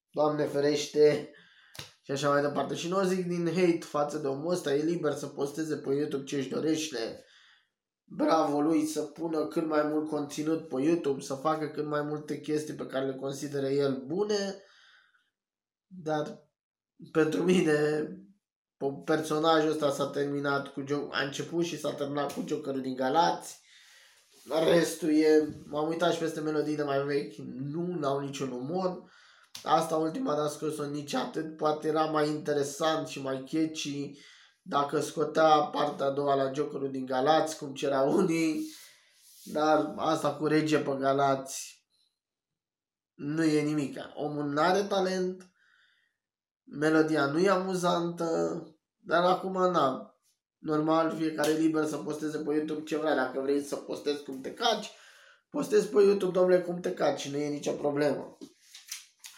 Doamne 0.10 0.46
ferește, 0.46 1.32
și 2.08 2.14
așa 2.14 2.30
mai 2.30 2.42
departe. 2.42 2.76
Și 2.76 2.90
nu 2.90 2.98
o 2.98 3.04
zic 3.04 3.28
din 3.28 3.46
hate 3.46 3.80
față 3.80 4.18
de 4.18 4.28
omul 4.28 4.52
ăsta, 4.52 4.74
e 4.74 4.84
liber 4.84 5.14
să 5.14 5.28
posteze 5.28 5.76
pe 5.76 5.94
YouTube 5.94 6.24
ce 6.24 6.38
își 6.38 6.50
dorește, 6.50 7.26
bravo 8.04 8.62
lui 8.62 8.86
să 8.86 9.02
pună 9.02 9.48
cât 9.48 9.68
mai 9.68 9.84
mult 9.84 10.10
conținut 10.10 10.68
pe 10.68 10.82
YouTube, 10.82 11.22
să 11.22 11.34
facă 11.34 11.68
cât 11.68 11.86
mai 11.86 12.02
multe 12.02 12.40
chestii 12.40 12.74
pe 12.74 12.86
care 12.86 13.06
le 13.06 13.16
consideră 13.16 13.68
el 13.68 14.04
bune, 14.06 14.64
dar 15.88 16.48
pentru 17.12 17.44
mine 17.44 18.10
personajul 19.06 19.70
ăsta 19.70 19.92
s-a 19.92 20.08
terminat 20.08 20.68
cu 20.68 20.84
a 21.12 21.24
început 21.24 21.66
și 21.66 21.80
s-a 21.80 21.94
terminat 21.94 22.34
cu 22.34 22.44
Jokerul 22.48 22.82
din 22.82 22.96
Galați. 22.96 23.62
Restul 24.74 25.10
e, 25.10 25.62
m-am 25.66 25.88
uitat 25.88 26.14
și 26.14 26.20
peste 26.20 26.40
melodiile 26.40 26.84
mai 26.84 27.04
vechi, 27.04 27.36
nu 27.72 28.08
au 28.08 28.20
niciun 28.20 28.52
umor. 28.52 29.16
Asta 29.64 29.96
ultima 29.96 30.36
n-a 30.36 30.48
scos-o 30.48 30.86
nici 30.86 31.14
atât, 31.14 31.58
poate 31.58 31.88
era 31.88 32.06
mai 32.06 32.30
interesant 32.30 33.08
și 33.08 33.22
mai 33.22 33.44
catchy 33.52 34.12
dacă 34.62 35.00
scotea 35.00 35.60
partea 35.60 36.06
a 36.06 36.12
doua 36.12 36.36
la 36.36 36.52
Jokerul 36.54 36.92
din 36.92 37.06
Galați, 37.06 37.58
cum 37.58 37.74
cerea 37.74 38.02
unii, 38.20 38.66
dar 39.44 39.94
asta 39.96 40.36
cu 40.36 40.46
rege 40.46 40.78
pe 40.80 40.96
Galați 41.00 41.78
nu 43.18 43.44
e 43.44 43.62
nimic. 43.62 43.98
Omul 44.14 44.46
nu 44.46 44.62
are 44.62 44.84
talent, 44.84 45.52
melodia 46.64 47.26
nu 47.26 47.40
e 47.40 47.50
amuzantă, 47.50 48.62
dar 48.98 49.24
acum 49.24 49.52
n-am. 49.52 50.12
Normal, 50.58 51.16
fiecare 51.16 51.52
e 51.52 51.58
liber 51.58 51.86
să 51.86 51.98
posteze 51.98 52.38
pe 52.38 52.54
YouTube 52.54 52.84
ce 52.84 52.98
vrea. 52.98 53.16
Dacă 53.16 53.40
vrei 53.40 53.62
să 53.62 53.76
postezi 53.76 54.24
cum 54.24 54.42
te 54.42 54.54
caci, 54.54 54.92
postezi 55.50 55.88
pe 55.88 56.02
YouTube, 56.02 56.32
domnule, 56.32 56.62
cum 56.62 56.80
te 56.80 56.94
caci. 56.94 57.30
Nu 57.30 57.38
e 57.38 57.50
nicio 57.50 57.72
problemă. 57.72 58.38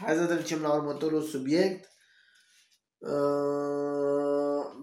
Hai 0.05 0.15
să 0.15 0.25
trecem 0.25 0.61
la 0.61 0.73
următorul 0.73 1.21
subiect. 1.21 1.89
Uh 2.97 4.39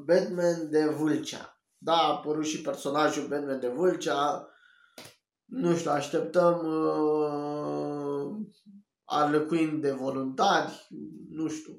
Batman 0.06 0.70
de 0.70 0.84
Vâlcea. 0.84 1.60
Da, 1.78 1.92
a 1.92 2.12
apărut 2.12 2.46
și 2.46 2.60
personajul 2.60 3.28
Batman 3.28 3.60
de 3.60 3.68
Vâlcea. 3.68 4.48
Nu 5.44 5.76
știu, 5.76 5.90
așteptăm 5.90 6.66
uh, 6.66 8.46
Harley 9.04 9.46
Quinn 9.46 9.80
de 9.80 9.90
voluntari, 9.90 10.86
nu 11.30 11.48
știu, 11.48 11.72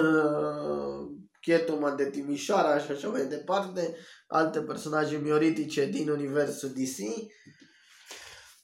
uh, 0.00 1.08
Catwoman 1.40 1.96
de 1.96 2.10
Timișoara 2.10 2.78
și 2.78 2.90
așa 2.90 3.08
mai 3.08 3.26
departe, 3.26 3.96
alte 4.26 4.60
personaje 4.60 5.16
mioritice 5.16 5.86
din 5.86 6.08
universul 6.08 6.68
DC. 6.68 6.96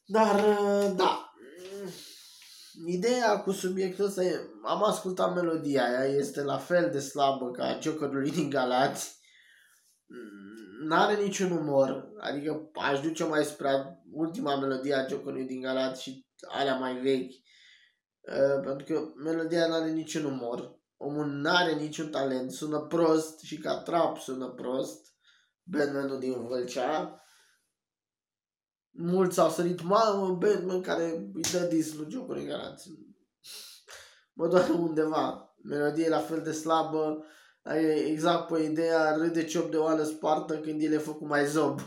Dar, 0.06 0.34
uh, 0.34 0.92
da, 0.96 1.25
Ideea 2.84 3.40
cu 3.40 3.50
subiectul 3.50 4.04
ăsta 4.04 4.24
e, 4.24 4.40
am 4.64 4.84
ascultat 4.84 5.34
melodia 5.34 5.84
aia, 5.84 6.04
este 6.04 6.42
la 6.42 6.58
fel 6.58 6.90
de 6.90 6.98
slabă 6.98 7.50
ca 7.50 7.78
Jokerului 7.80 8.30
din 8.30 8.50
Galați. 8.50 9.18
N-are 10.88 11.22
niciun 11.22 11.50
umor, 11.50 12.08
adică 12.18 12.70
aș 12.74 13.00
duce 13.00 13.24
mai 13.24 13.44
spre 13.44 14.02
ultima 14.12 14.56
melodie 14.58 14.94
a 14.94 15.06
Jokerului 15.06 15.46
din 15.46 15.60
Galați 15.60 16.02
și 16.02 16.26
alea 16.48 16.74
mai 16.74 16.94
vechi. 17.00 17.32
Uh, 18.20 18.64
pentru 18.64 18.94
că 18.94 19.12
melodia 19.24 19.66
n-are 19.66 19.90
niciun 19.90 20.24
umor. 20.24 20.78
Omul 20.96 21.26
n-are 21.26 21.74
niciun 21.74 22.10
talent, 22.10 22.52
sună 22.52 22.80
prost 22.80 23.40
și 23.40 23.58
ca 23.58 23.82
trap 23.82 24.18
sună 24.18 24.48
prost. 24.48 25.14
Batman-ul 25.62 26.18
din 26.18 26.46
Vâlcea 26.46 27.20
mulți 28.96 29.40
au 29.40 29.50
sărit, 29.50 29.82
mamă, 29.82 30.34
Batman 30.34 30.80
care 30.80 31.30
îi 31.34 31.44
dă 31.52 31.58
dis 31.58 31.94
lui 31.94 32.06
Joker 32.10 32.36
în 32.36 32.46
garanție. 32.46 32.92
Mă 34.32 34.48
doar 34.48 34.68
undeva. 34.68 35.54
Melodie 35.62 36.08
la 36.08 36.18
fel 36.18 36.42
de 36.42 36.52
slabă, 36.52 37.24
exact 38.06 38.52
pe 38.52 38.62
ideea 38.62 39.16
râde 39.16 39.44
ciop 39.44 39.70
de 39.70 39.76
oală 39.76 40.02
spartă 40.02 40.58
când 40.58 40.82
el 40.82 40.92
e 40.92 40.98
făcut 40.98 41.28
mai 41.28 41.46
zob. 41.46 41.80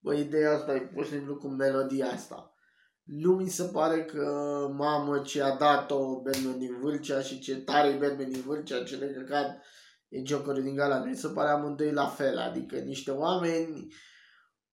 Bă, 0.00 0.14
ideea 0.14 0.54
asta 0.54 0.74
e 0.74 0.80
pur 0.80 1.04
și 1.04 1.10
simplu 1.10 1.36
cu 1.36 1.48
melodia 1.48 2.06
asta. 2.06 2.52
Nu 3.02 3.32
mi 3.32 3.48
se 3.48 3.64
pare 3.64 4.04
că, 4.04 4.26
mamă, 4.76 5.18
ce 5.18 5.42
a 5.42 5.56
dat-o 5.56 6.20
Batman 6.20 6.58
din 6.58 6.78
Vâlcea 6.80 7.20
și 7.20 7.38
ce 7.38 7.56
tare 7.56 7.88
e 7.88 7.96
Batman 7.96 8.30
din 8.30 8.42
Vâlcea, 8.46 8.82
ce 8.82 8.96
necăcat 8.96 9.62
e 10.08 10.24
Jokerul 10.24 10.62
din 10.62 10.74
Galadriel. 10.74 11.16
Se 11.16 11.28
pare 11.28 11.50
amândoi 11.50 11.92
la 11.92 12.06
fel, 12.06 12.38
adică 12.38 12.76
niște 12.76 13.10
oameni 13.10 13.92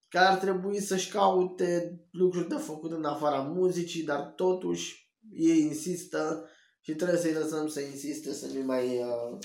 care 0.10 0.26
ar 0.26 0.38
trebui 0.38 0.80
să-și 0.80 1.12
caute 1.12 2.02
lucruri 2.12 2.48
de 2.48 2.56
făcut 2.56 2.92
în 2.92 3.06
afara 3.06 3.42
muzicii, 3.42 4.04
dar 4.04 4.20
totuși 4.36 5.14
ei 5.32 5.60
insistă 5.60 6.50
și 6.82 6.96
trebuie 6.96 7.20
să-i 7.20 7.34
lăsăm 7.34 7.68
să 7.68 7.82
insiste, 7.82 8.34
să 8.34 8.48
nu 8.54 8.66
mai 8.66 8.98
uh, 8.98 9.38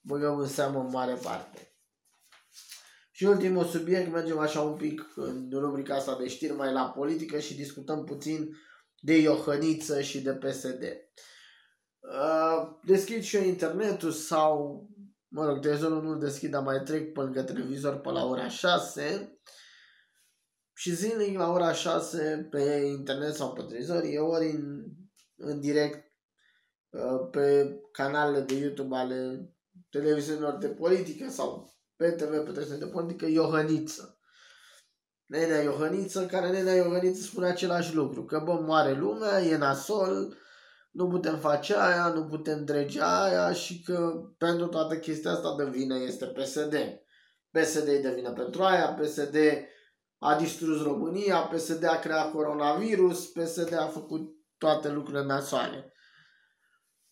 băgăm 0.00 0.38
în 0.38 0.48
seamă 0.48 0.80
în 0.80 0.90
mare 0.90 1.14
parte. 1.14 1.74
Și 3.10 3.24
ultimul 3.24 3.64
subiect, 3.64 4.12
mergem 4.12 4.38
așa 4.38 4.60
un 4.60 4.76
pic 4.76 5.12
în 5.14 5.48
rubrica 5.52 5.94
asta 5.94 6.16
de 6.20 6.28
știri 6.28 6.52
mai 6.52 6.72
la 6.72 6.90
politică 6.90 7.38
și 7.38 7.56
discutăm 7.56 8.04
puțin 8.04 8.56
de 9.00 9.16
Iohăniță 9.16 10.00
și 10.00 10.20
de 10.20 10.32
PSD. 10.32 10.82
Uh, 12.00 12.78
deschid 12.84 13.22
și 13.22 13.36
eu 13.36 13.44
internetul 13.44 14.10
sau, 14.10 14.86
mă 15.28 15.46
rog, 15.46 15.58
televizorul 15.58 16.02
nu-l 16.02 16.18
deschid, 16.18 16.50
dar 16.50 16.62
mai 16.62 16.82
trec 16.82 17.12
pe 17.12 17.20
lângă 17.20 17.42
televizor 17.42 18.00
pe 18.00 18.10
la 18.10 18.24
ora 18.24 18.48
6 18.48 19.40
și 20.80 20.94
zilnic 20.94 21.38
la 21.38 21.52
ora 21.52 21.72
6 21.72 22.46
pe 22.50 22.60
internet 22.86 23.34
sau 23.34 23.52
pe 23.52 23.62
televizor 23.62 24.02
e 24.04 24.18
ori 24.18 24.50
în, 24.50 24.84
în 25.36 25.60
direct 25.60 26.12
uh, 26.90 27.28
pe 27.30 27.76
canalele 27.92 28.44
de 28.44 28.54
YouTube 28.54 28.96
ale 28.96 29.50
televiziunilor 29.90 30.56
de 30.58 30.68
politică 30.68 31.30
sau 31.30 31.74
pe 31.96 32.10
TV, 32.10 32.30
pe 32.30 32.50
televiziune 32.50 32.84
de 32.84 32.86
politică, 32.86 33.26
Iohăniță. 33.26 34.18
Nenea 35.26 35.62
Iohăniță, 35.62 36.26
care 36.26 36.50
Nenea 36.50 36.74
Iohăniță 36.74 37.22
spune 37.22 37.46
același 37.46 37.94
lucru, 37.94 38.24
că 38.24 38.42
bă, 38.44 38.52
moare 38.52 38.92
lumea, 38.92 39.40
e 39.40 39.56
nasol, 39.56 40.36
nu 40.90 41.08
putem 41.08 41.38
face 41.38 41.76
aia, 41.76 42.08
nu 42.08 42.24
putem 42.24 42.64
drege 42.64 43.00
aia 43.02 43.52
și 43.52 43.82
că 43.82 44.12
pentru 44.38 44.66
toată 44.66 44.98
chestia 44.98 45.30
asta 45.30 45.54
de 45.56 45.64
vină 45.64 45.98
este 45.98 46.26
PSD. 46.26 46.74
PSD 47.50 47.88
îi 47.88 48.00
de 48.02 48.12
vină 48.14 48.32
pentru 48.32 48.62
aia, 48.62 48.98
PSD 49.00 49.36
a 50.22 50.36
distrus 50.36 50.82
România, 50.82 51.38
PSD 51.38 51.84
a 51.84 51.98
creat 51.98 52.32
coronavirus, 52.32 53.26
PSD 53.26 53.74
a 53.74 53.86
făcut 53.86 54.30
toate 54.58 54.88
lucrurile 54.88 55.24
nasoale. 55.24 55.92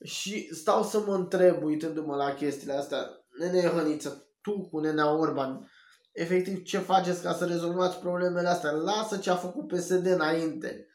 Și 0.05 0.55
stau 0.55 0.83
să 0.83 1.03
mă 1.07 1.15
întreb, 1.15 1.63
uitându-mă 1.63 2.17
la 2.17 2.35
chestiile 2.35 2.73
astea, 2.73 3.27
Nene 3.39 3.59
Iohăniță, 3.59 4.29
tu 4.41 4.69
cu 4.69 4.79
Nenea 4.79 5.17
Orban, 5.17 5.71
efectiv 6.13 6.63
ce 6.63 6.79
faceți 6.79 7.23
ca 7.23 7.35
să 7.35 7.45
rezolvați 7.45 7.99
problemele 7.99 8.49
astea? 8.49 8.71
Lasă 8.71 9.17
ce 9.17 9.31
a 9.31 9.37
făcut 9.37 9.69
PSD 9.69 10.07
înainte. 10.07 10.87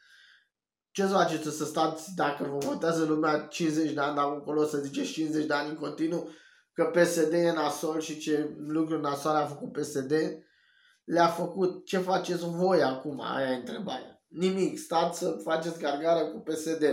Ce 0.90 1.04
faceți 1.04 1.56
să 1.56 1.64
stați, 1.64 2.14
dacă 2.14 2.44
vă 2.44 2.58
votează 2.58 3.04
lumea 3.04 3.38
50 3.38 3.92
de 3.92 4.00
ani, 4.00 4.14
dar 4.14 4.24
acolo 4.24 4.64
să 4.64 4.78
ziceți 4.78 5.10
50 5.10 5.46
de 5.46 5.54
ani 5.54 5.68
în 5.68 5.76
continuu, 5.76 6.28
că 6.72 6.84
PSD 6.84 7.32
e 7.32 7.52
nasol 7.52 8.00
și 8.00 8.18
ce 8.18 8.56
lucruri 8.66 9.02
nasoale 9.02 9.38
a 9.38 9.46
făcut 9.46 9.72
PSD? 9.72 10.12
Le-a 11.04 11.28
făcut. 11.28 11.84
Ce 11.84 11.98
faceți 11.98 12.44
voi 12.44 12.82
acum? 12.82 13.20
Aia 13.20 13.50
e 13.50 13.54
întrebarea. 13.54 14.22
Nimic. 14.28 14.78
Stați 14.78 15.18
să 15.18 15.30
faceți 15.30 15.78
gargară 15.78 16.26
cu 16.26 16.38
PSD. 16.38 16.84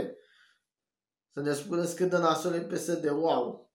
Să 1.33 1.41
ne 1.41 1.53
spuneți 1.53 1.95
cât 1.95 2.09
de 2.09 2.17
nasol 2.17 2.53
e 2.53 2.59
PSD. 2.59 3.09
Wow! 3.09 3.71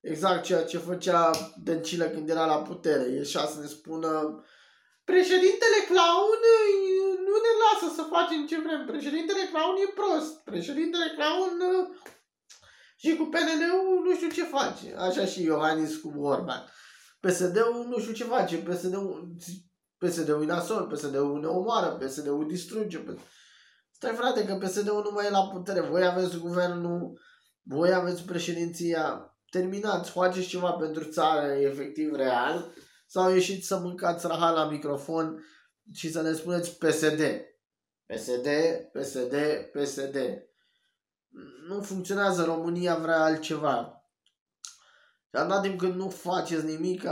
exact 0.00 0.44
ceea 0.44 0.64
ce 0.64 0.78
făcea 0.78 1.30
Dăncilă 1.62 2.04
când 2.04 2.28
era 2.28 2.46
la 2.46 2.62
putere. 2.62 3.08
Ieșea 3.08 3.46
să 3.46 3.60
ne 3.60 3.66
spună 3.66 4.44
președintele 5.04 5.78
Clown 5.86 6.42
nu 7.26 7.36
ne 7.46 7.52
lasă 7.62 7.94
să 7.94 8.02
facem 8.02 8.46
ce 8.46 8.60
vrem. 8.60 8.86
Președintele 8.86 9.48
Clown 9.52 9.76
e 9.76 9.92
prost. 10.00 10.42
Președintele 10.44 11.14
Clown 11.16 11.52
și 12.96 13.16
cu 13.16 13.24
PNL-ul 13.24 14.02
nu 14.04 14.14
știu 14.14 14.30
ce 14.30 14.44
face. 14.44 14.94
Așa 14.98 15.24
și 15.24 15.42
Iohannis 15.42 15.96
cu 15.96 16.12
Orban. 16.16 16.72
PSD-ul 17.20 17.86
nu 17.88 17.98
știu 17.98 18.12
ce 18.12 18.24
face. 18.24 18.56
PSD-ul, 18.56 19.36
PSD-ul 19.98 20.42
e 20.42 20.46
nasol, 20.46 20.86
PSD-ul 20.86 21.40
ne 21.40 21.46
omoară, 21.46 21.96
PSD-ul 21.96 22.46
distruge. 22.48 23.04
Stai 23.90 24.14
frate 24.14 24.44
că 24.44 24.54
PSD-ul 24.54 25.02
nu 25.04 25.10
mai 25.10 25.26
e 25.26 25.30
la 25.30 25.48
putere. 25.48 25.80
Voi 25.80 26.06
aveți 26.06 26.38
guvernul, 26.38 27.20
voi 27.62 27.92
aveți 27.92 28.22
președinția 28.22 29.32
terminați, 29.50 30.10
faceți 30.10 30.46
ceva 30.46 30.72
pentru 30.72 31.04
țară 31.04 31.52
efectiv 31.52 32.14
real 32.14 32.72
sau 33.06 33.32
ieșiți 33.32 33.66
să 33.66 33.78
mâncați 33.78 34.26
rahal 34.26 34.54
la 34.54 34.68
microfon 34.68 35.44
și 35.92 36.12
să 36.12 36.22
ne 36.22 36.32
spuneți 36.32 36.78
PSD. 36.78 37.20
PSD, 38.06 38.48
PSD, 38.92 39.34
PSD. 39.72 40.16
Nu 41.68 41.80
funcționează, 41.80 42.44
România 42.44 42.94
vrea 42.94 43.22
altceva. 43.22 43.97
Și 45.30 45.40
am 45.40 45.48
dat 45.48 45.62
timp 45.62 45.78
când 45.78 45.94
nu 45.94 46.08
faceți 46.08 46.64
nimic 46.64 47.02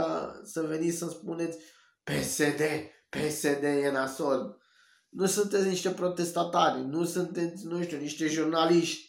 să 0.43 0.61
veniți 0.61 0.97
să 0.97 1.09
spuneți 1.09 1.57
PSD, 2.03 2.61
PSD 3.09 3.63
e 3.63 3.91
nasol. 3.91 4.61
Nu 5.09 5.25
sunteți 5.25 5.67
niște 5.67 5.89
protestatari, 5.89 6.85
nu 6.85 7.05
sunteți, 7.05 7.65
nu 7.65 7.81
știu, 7.81 7.97
niște 7.97 8.27
jurnaliști 8.27 9.07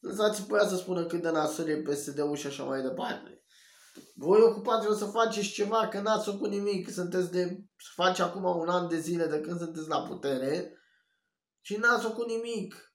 Lăsați 0.00 0.42
pe 0.42 0.54
aia 0.58 0.68
să 0.68 0.76
spună 0.76 1.06
cât 1.06 1.22
de 1.22 1.30
nasol 1.30 1.68
e 1.68 1.82
PSD-ul 1.82 2.36
și 2.36 2.46
așa 2.46 2.64
mai 2.64 2.82
departe. 2.82 3.42
Voi 4.14 4.40
ocupați-vă 4.40 4.94
să 4.94 5.04
faceți 5.04 5.48
ceva, 5.48 5.88
că 5.88 6.00
n-ați 6.00 6.24
făcut 6.24 6.50
nimic, 6.50 6.90
sunteți 6.90 7.30
de, 7.30 7.64
face 7.94 8.22
acum 8.22 8.44
un 8.44 8.68
an 8.68 8.88
de 8.88 8.98
zile 8.98 9.26
de 9.26 9.40
când 9.40 9.58
sunteți 9.58 9.88
la 9.88 10.02
putere 10.02 10.78
și 11.60 11.76
n-ați 11.76 12.02
făcut 12.02 12.26
nimic. 12.26 12.92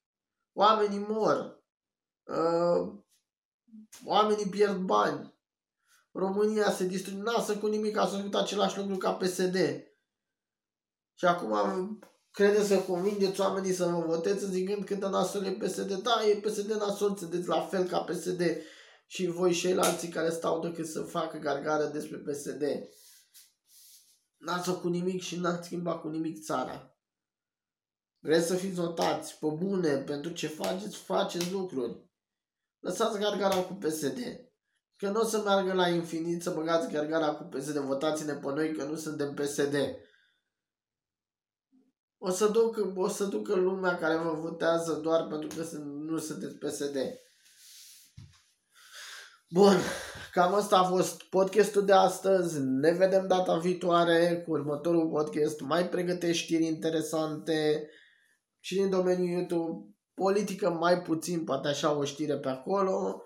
Oamenii 0.53 1.05
mor. 1.07 1.63
Uh, 2.23 3.01
oamenii 4.05 4.49
pierd 4.49 4.77
bani. 4.77 5.32
România 6.13 6.71
se 6.71 6.85
distruge, 6.85 7.21
n-ați 7.21 7.51
făcut 7.51 7.71
nimic, 7.71 7.97
a 7.97 8.05
făcut 8.05 8.35
același 8.35 8.77
lucru 8.77 8.97
ca 8.97 9.13
PSD. 9.13 9.55
Și 11.13 11.25
acum 11.25 11.99
credeți 12.31 12.67
să 12.67 12.79
convingeți 12.79 13.39
oamenii 13.39 13.73
să 13.73 13.85
vă 13.85 13.99
voteze 13.99 14.47
zicând 14.47 14.85
cât 14.85 14.99
de 14.99 15.07
nasol 15.07 15.45
e 15.45 15.51
PSD? 15.51 15.93
Da, 15.93 16.25
e 16.25 16.39
PSD 16.39 16.71
nasol, 16.71 17.15
sunteți 17.17 17.47
la 17.47 17.61
fel 17.61 17.87
ca 17.87 17.99
PSD 17.99 18.41
și 19.07 19.27
voi 19.27 19.53
și 19.53 19.67
alții 19.67 20.09
care 20.09 20.29
stau 20.29 20.59
decât 20.59 20.87
să 20.87 21.01
facă 21.01 21.37
gargară 21.37 21.85
despre 21.85 22.17
PSD. 22.17 22.63
N-ați 24.37 24.67
făcut 24.67 24.91
nimic 24.91 25.21
și 25.21 25.39
n-ați 25.39 25.65
schimbat 25.65 26.01
cu 26.01 26.07
nimic 26.07 26.43
țara. 26.43 26.97
Vreți 28.19 28.47
să 28.47 28.55
fiți 28.55 28.79
votați 28.79 29.39
pe 29.39 29.47
bune 29.47 29.97
pentru 29.97 30.31
ce 30.31 30.47
faceți, 30.47 30.97
faceți 30.97 31.51
lucruri. 31.51 32.11
Lăsați 32.79 33.19
gargara 33.19 33.63
cu 33.63 33.73
PSD. 33.73 34.17
Că 35.03 35.09
nu 35.09 35.19
o 35.19 35.23
să 35.23 35.41
meargă 35.41 35.73
la 35.73 35.87
infinit 35.87 36.41
să 36.41 36.49
băgați 36.49 36.91
gargara 36.91 37.33
cu 37.33 37.43
PSD. 37.43 37.77
Votați-ne 37.77 38.33
pe 38.33 38.47
noi 38.47 38.73
că 38.73 38.83
nu 38.83 38.95
suntem 38.95 39.33
PSD 39.33 39.75
o 42.25 42.29
să, 42.29 42.47
duc, 42.47 42.77
o 42.95 43.07
să 43.07 43.23
ducă 43.23 43.55
lumea 43.55 43.97
care 43.97 44.15
vă 44.15 44.37
votează 44.41 44.93
doar 44.93 45.27
pentru 45.27 45.47
că 45.47 45.77
nu 45.77 46.17
sunteți 46.17 46.55
PSD. 46.55 46.95
Bun, 49.49 49.77
cam 50.31 50.53
asta 50.53 50.77
a 50.77 50.83
fost 50.83 51.23
podcastul 51.23 51.85
de 51.85 51.93
astăzi. 51.93 52.59
Ne 52.61 52.91
vedem 52.91 53.27
data 53.27 53.57
viitoare 53.57 54.43
cu 54.45 54.51
următorul 54.51 55.09
podcast. 55.09 55.59
Mai 55.59 55.89
pregătești 55.89 56.43
știri 56.43 56.65
interesante 56.65 57.89
și 58.59 58.75
din 58.75 58.89
domeniul 58.89 59.37
YouTube. 59.37 59.95
Politică 60.13 60.69
mai 60.69 61.01
puțin, 61.01 61.43
poate 61.43 61.67
așa 61.67 61.97
o 61.97 62.03
știre 62.03 62.37
pe 62.37 62.49
acolo. 62.49 63.23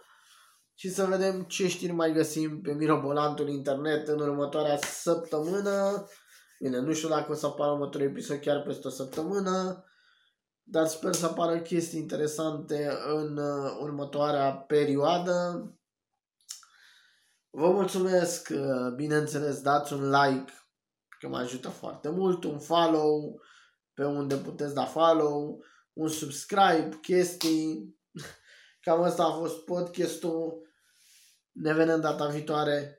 Și 0.79 0.89
să 0.89 1.05
vedem 1.05 1.43
ce 1.43 1.67
știri 1.67 1.91
mai 1.91 2.11
găsim 2.11 2.61
pe 2.61 2.73
mirobolantul 2.73 3.49
internet 3.49 4.07
în 4.07 4.19
următoarea 4.19 4.77
săptămână. 4.77 6.05
Bine, 6.59 6.79
nu 6.79 6.93
știu 6.93 7.09
dacă 7.09 7.31
o 7.31 7.35
să 7.35 7.45
apară 7.45 7.71
următorul 7.71 8.07
episod 8.07 8.39
chiar 8.39 8.61
peste 8.61 8.87
o 8.87 8.89
săptămână, 8.89 9.83
dar 10.63 10.87
sper 10.87 11.13
să 11.13 11.25
apară 11.25 11.59
chestii 11.59 11.99
interesante 11.99 12.97
în 13.07 13.37
uh, 13.37 13.77
următoarea 13.81 14.51
perioadă. 14.53 15.61
Vă 17.49 17.71
mulțumesc, 17.71 18.49
uh, 18.51 18.93
bineînțeles, 18.95 19.61
dați 19.61 19.93
un 19.93 20.09
like, 20.09 20.53
că 21.19 21.27
mă 21.27 21.37
ajută 21.37 21.69
foarte 21.69 22.09
mult, 22.09 22.43
un 22.43 22.59
follow 22.59 23.41
pe 23.93 24.03
unde 24.03 24.35
puteți 24.35 24.73
da 24.73 24.85
follow, 24.85 25.63
un 25.93 26.07
subscribe, 26.07 26.89
chestii. 27.01 27.97
Cam 28.81 29.01
asta 29.01 29.23
a 29.23 29.31
fost 29.31 29.65
podcastul. 29.65 30.65
Ne 31.59 31.73
vedem 31.73 32.01
data 32.01 32.27
viitoare. 32.29 32.96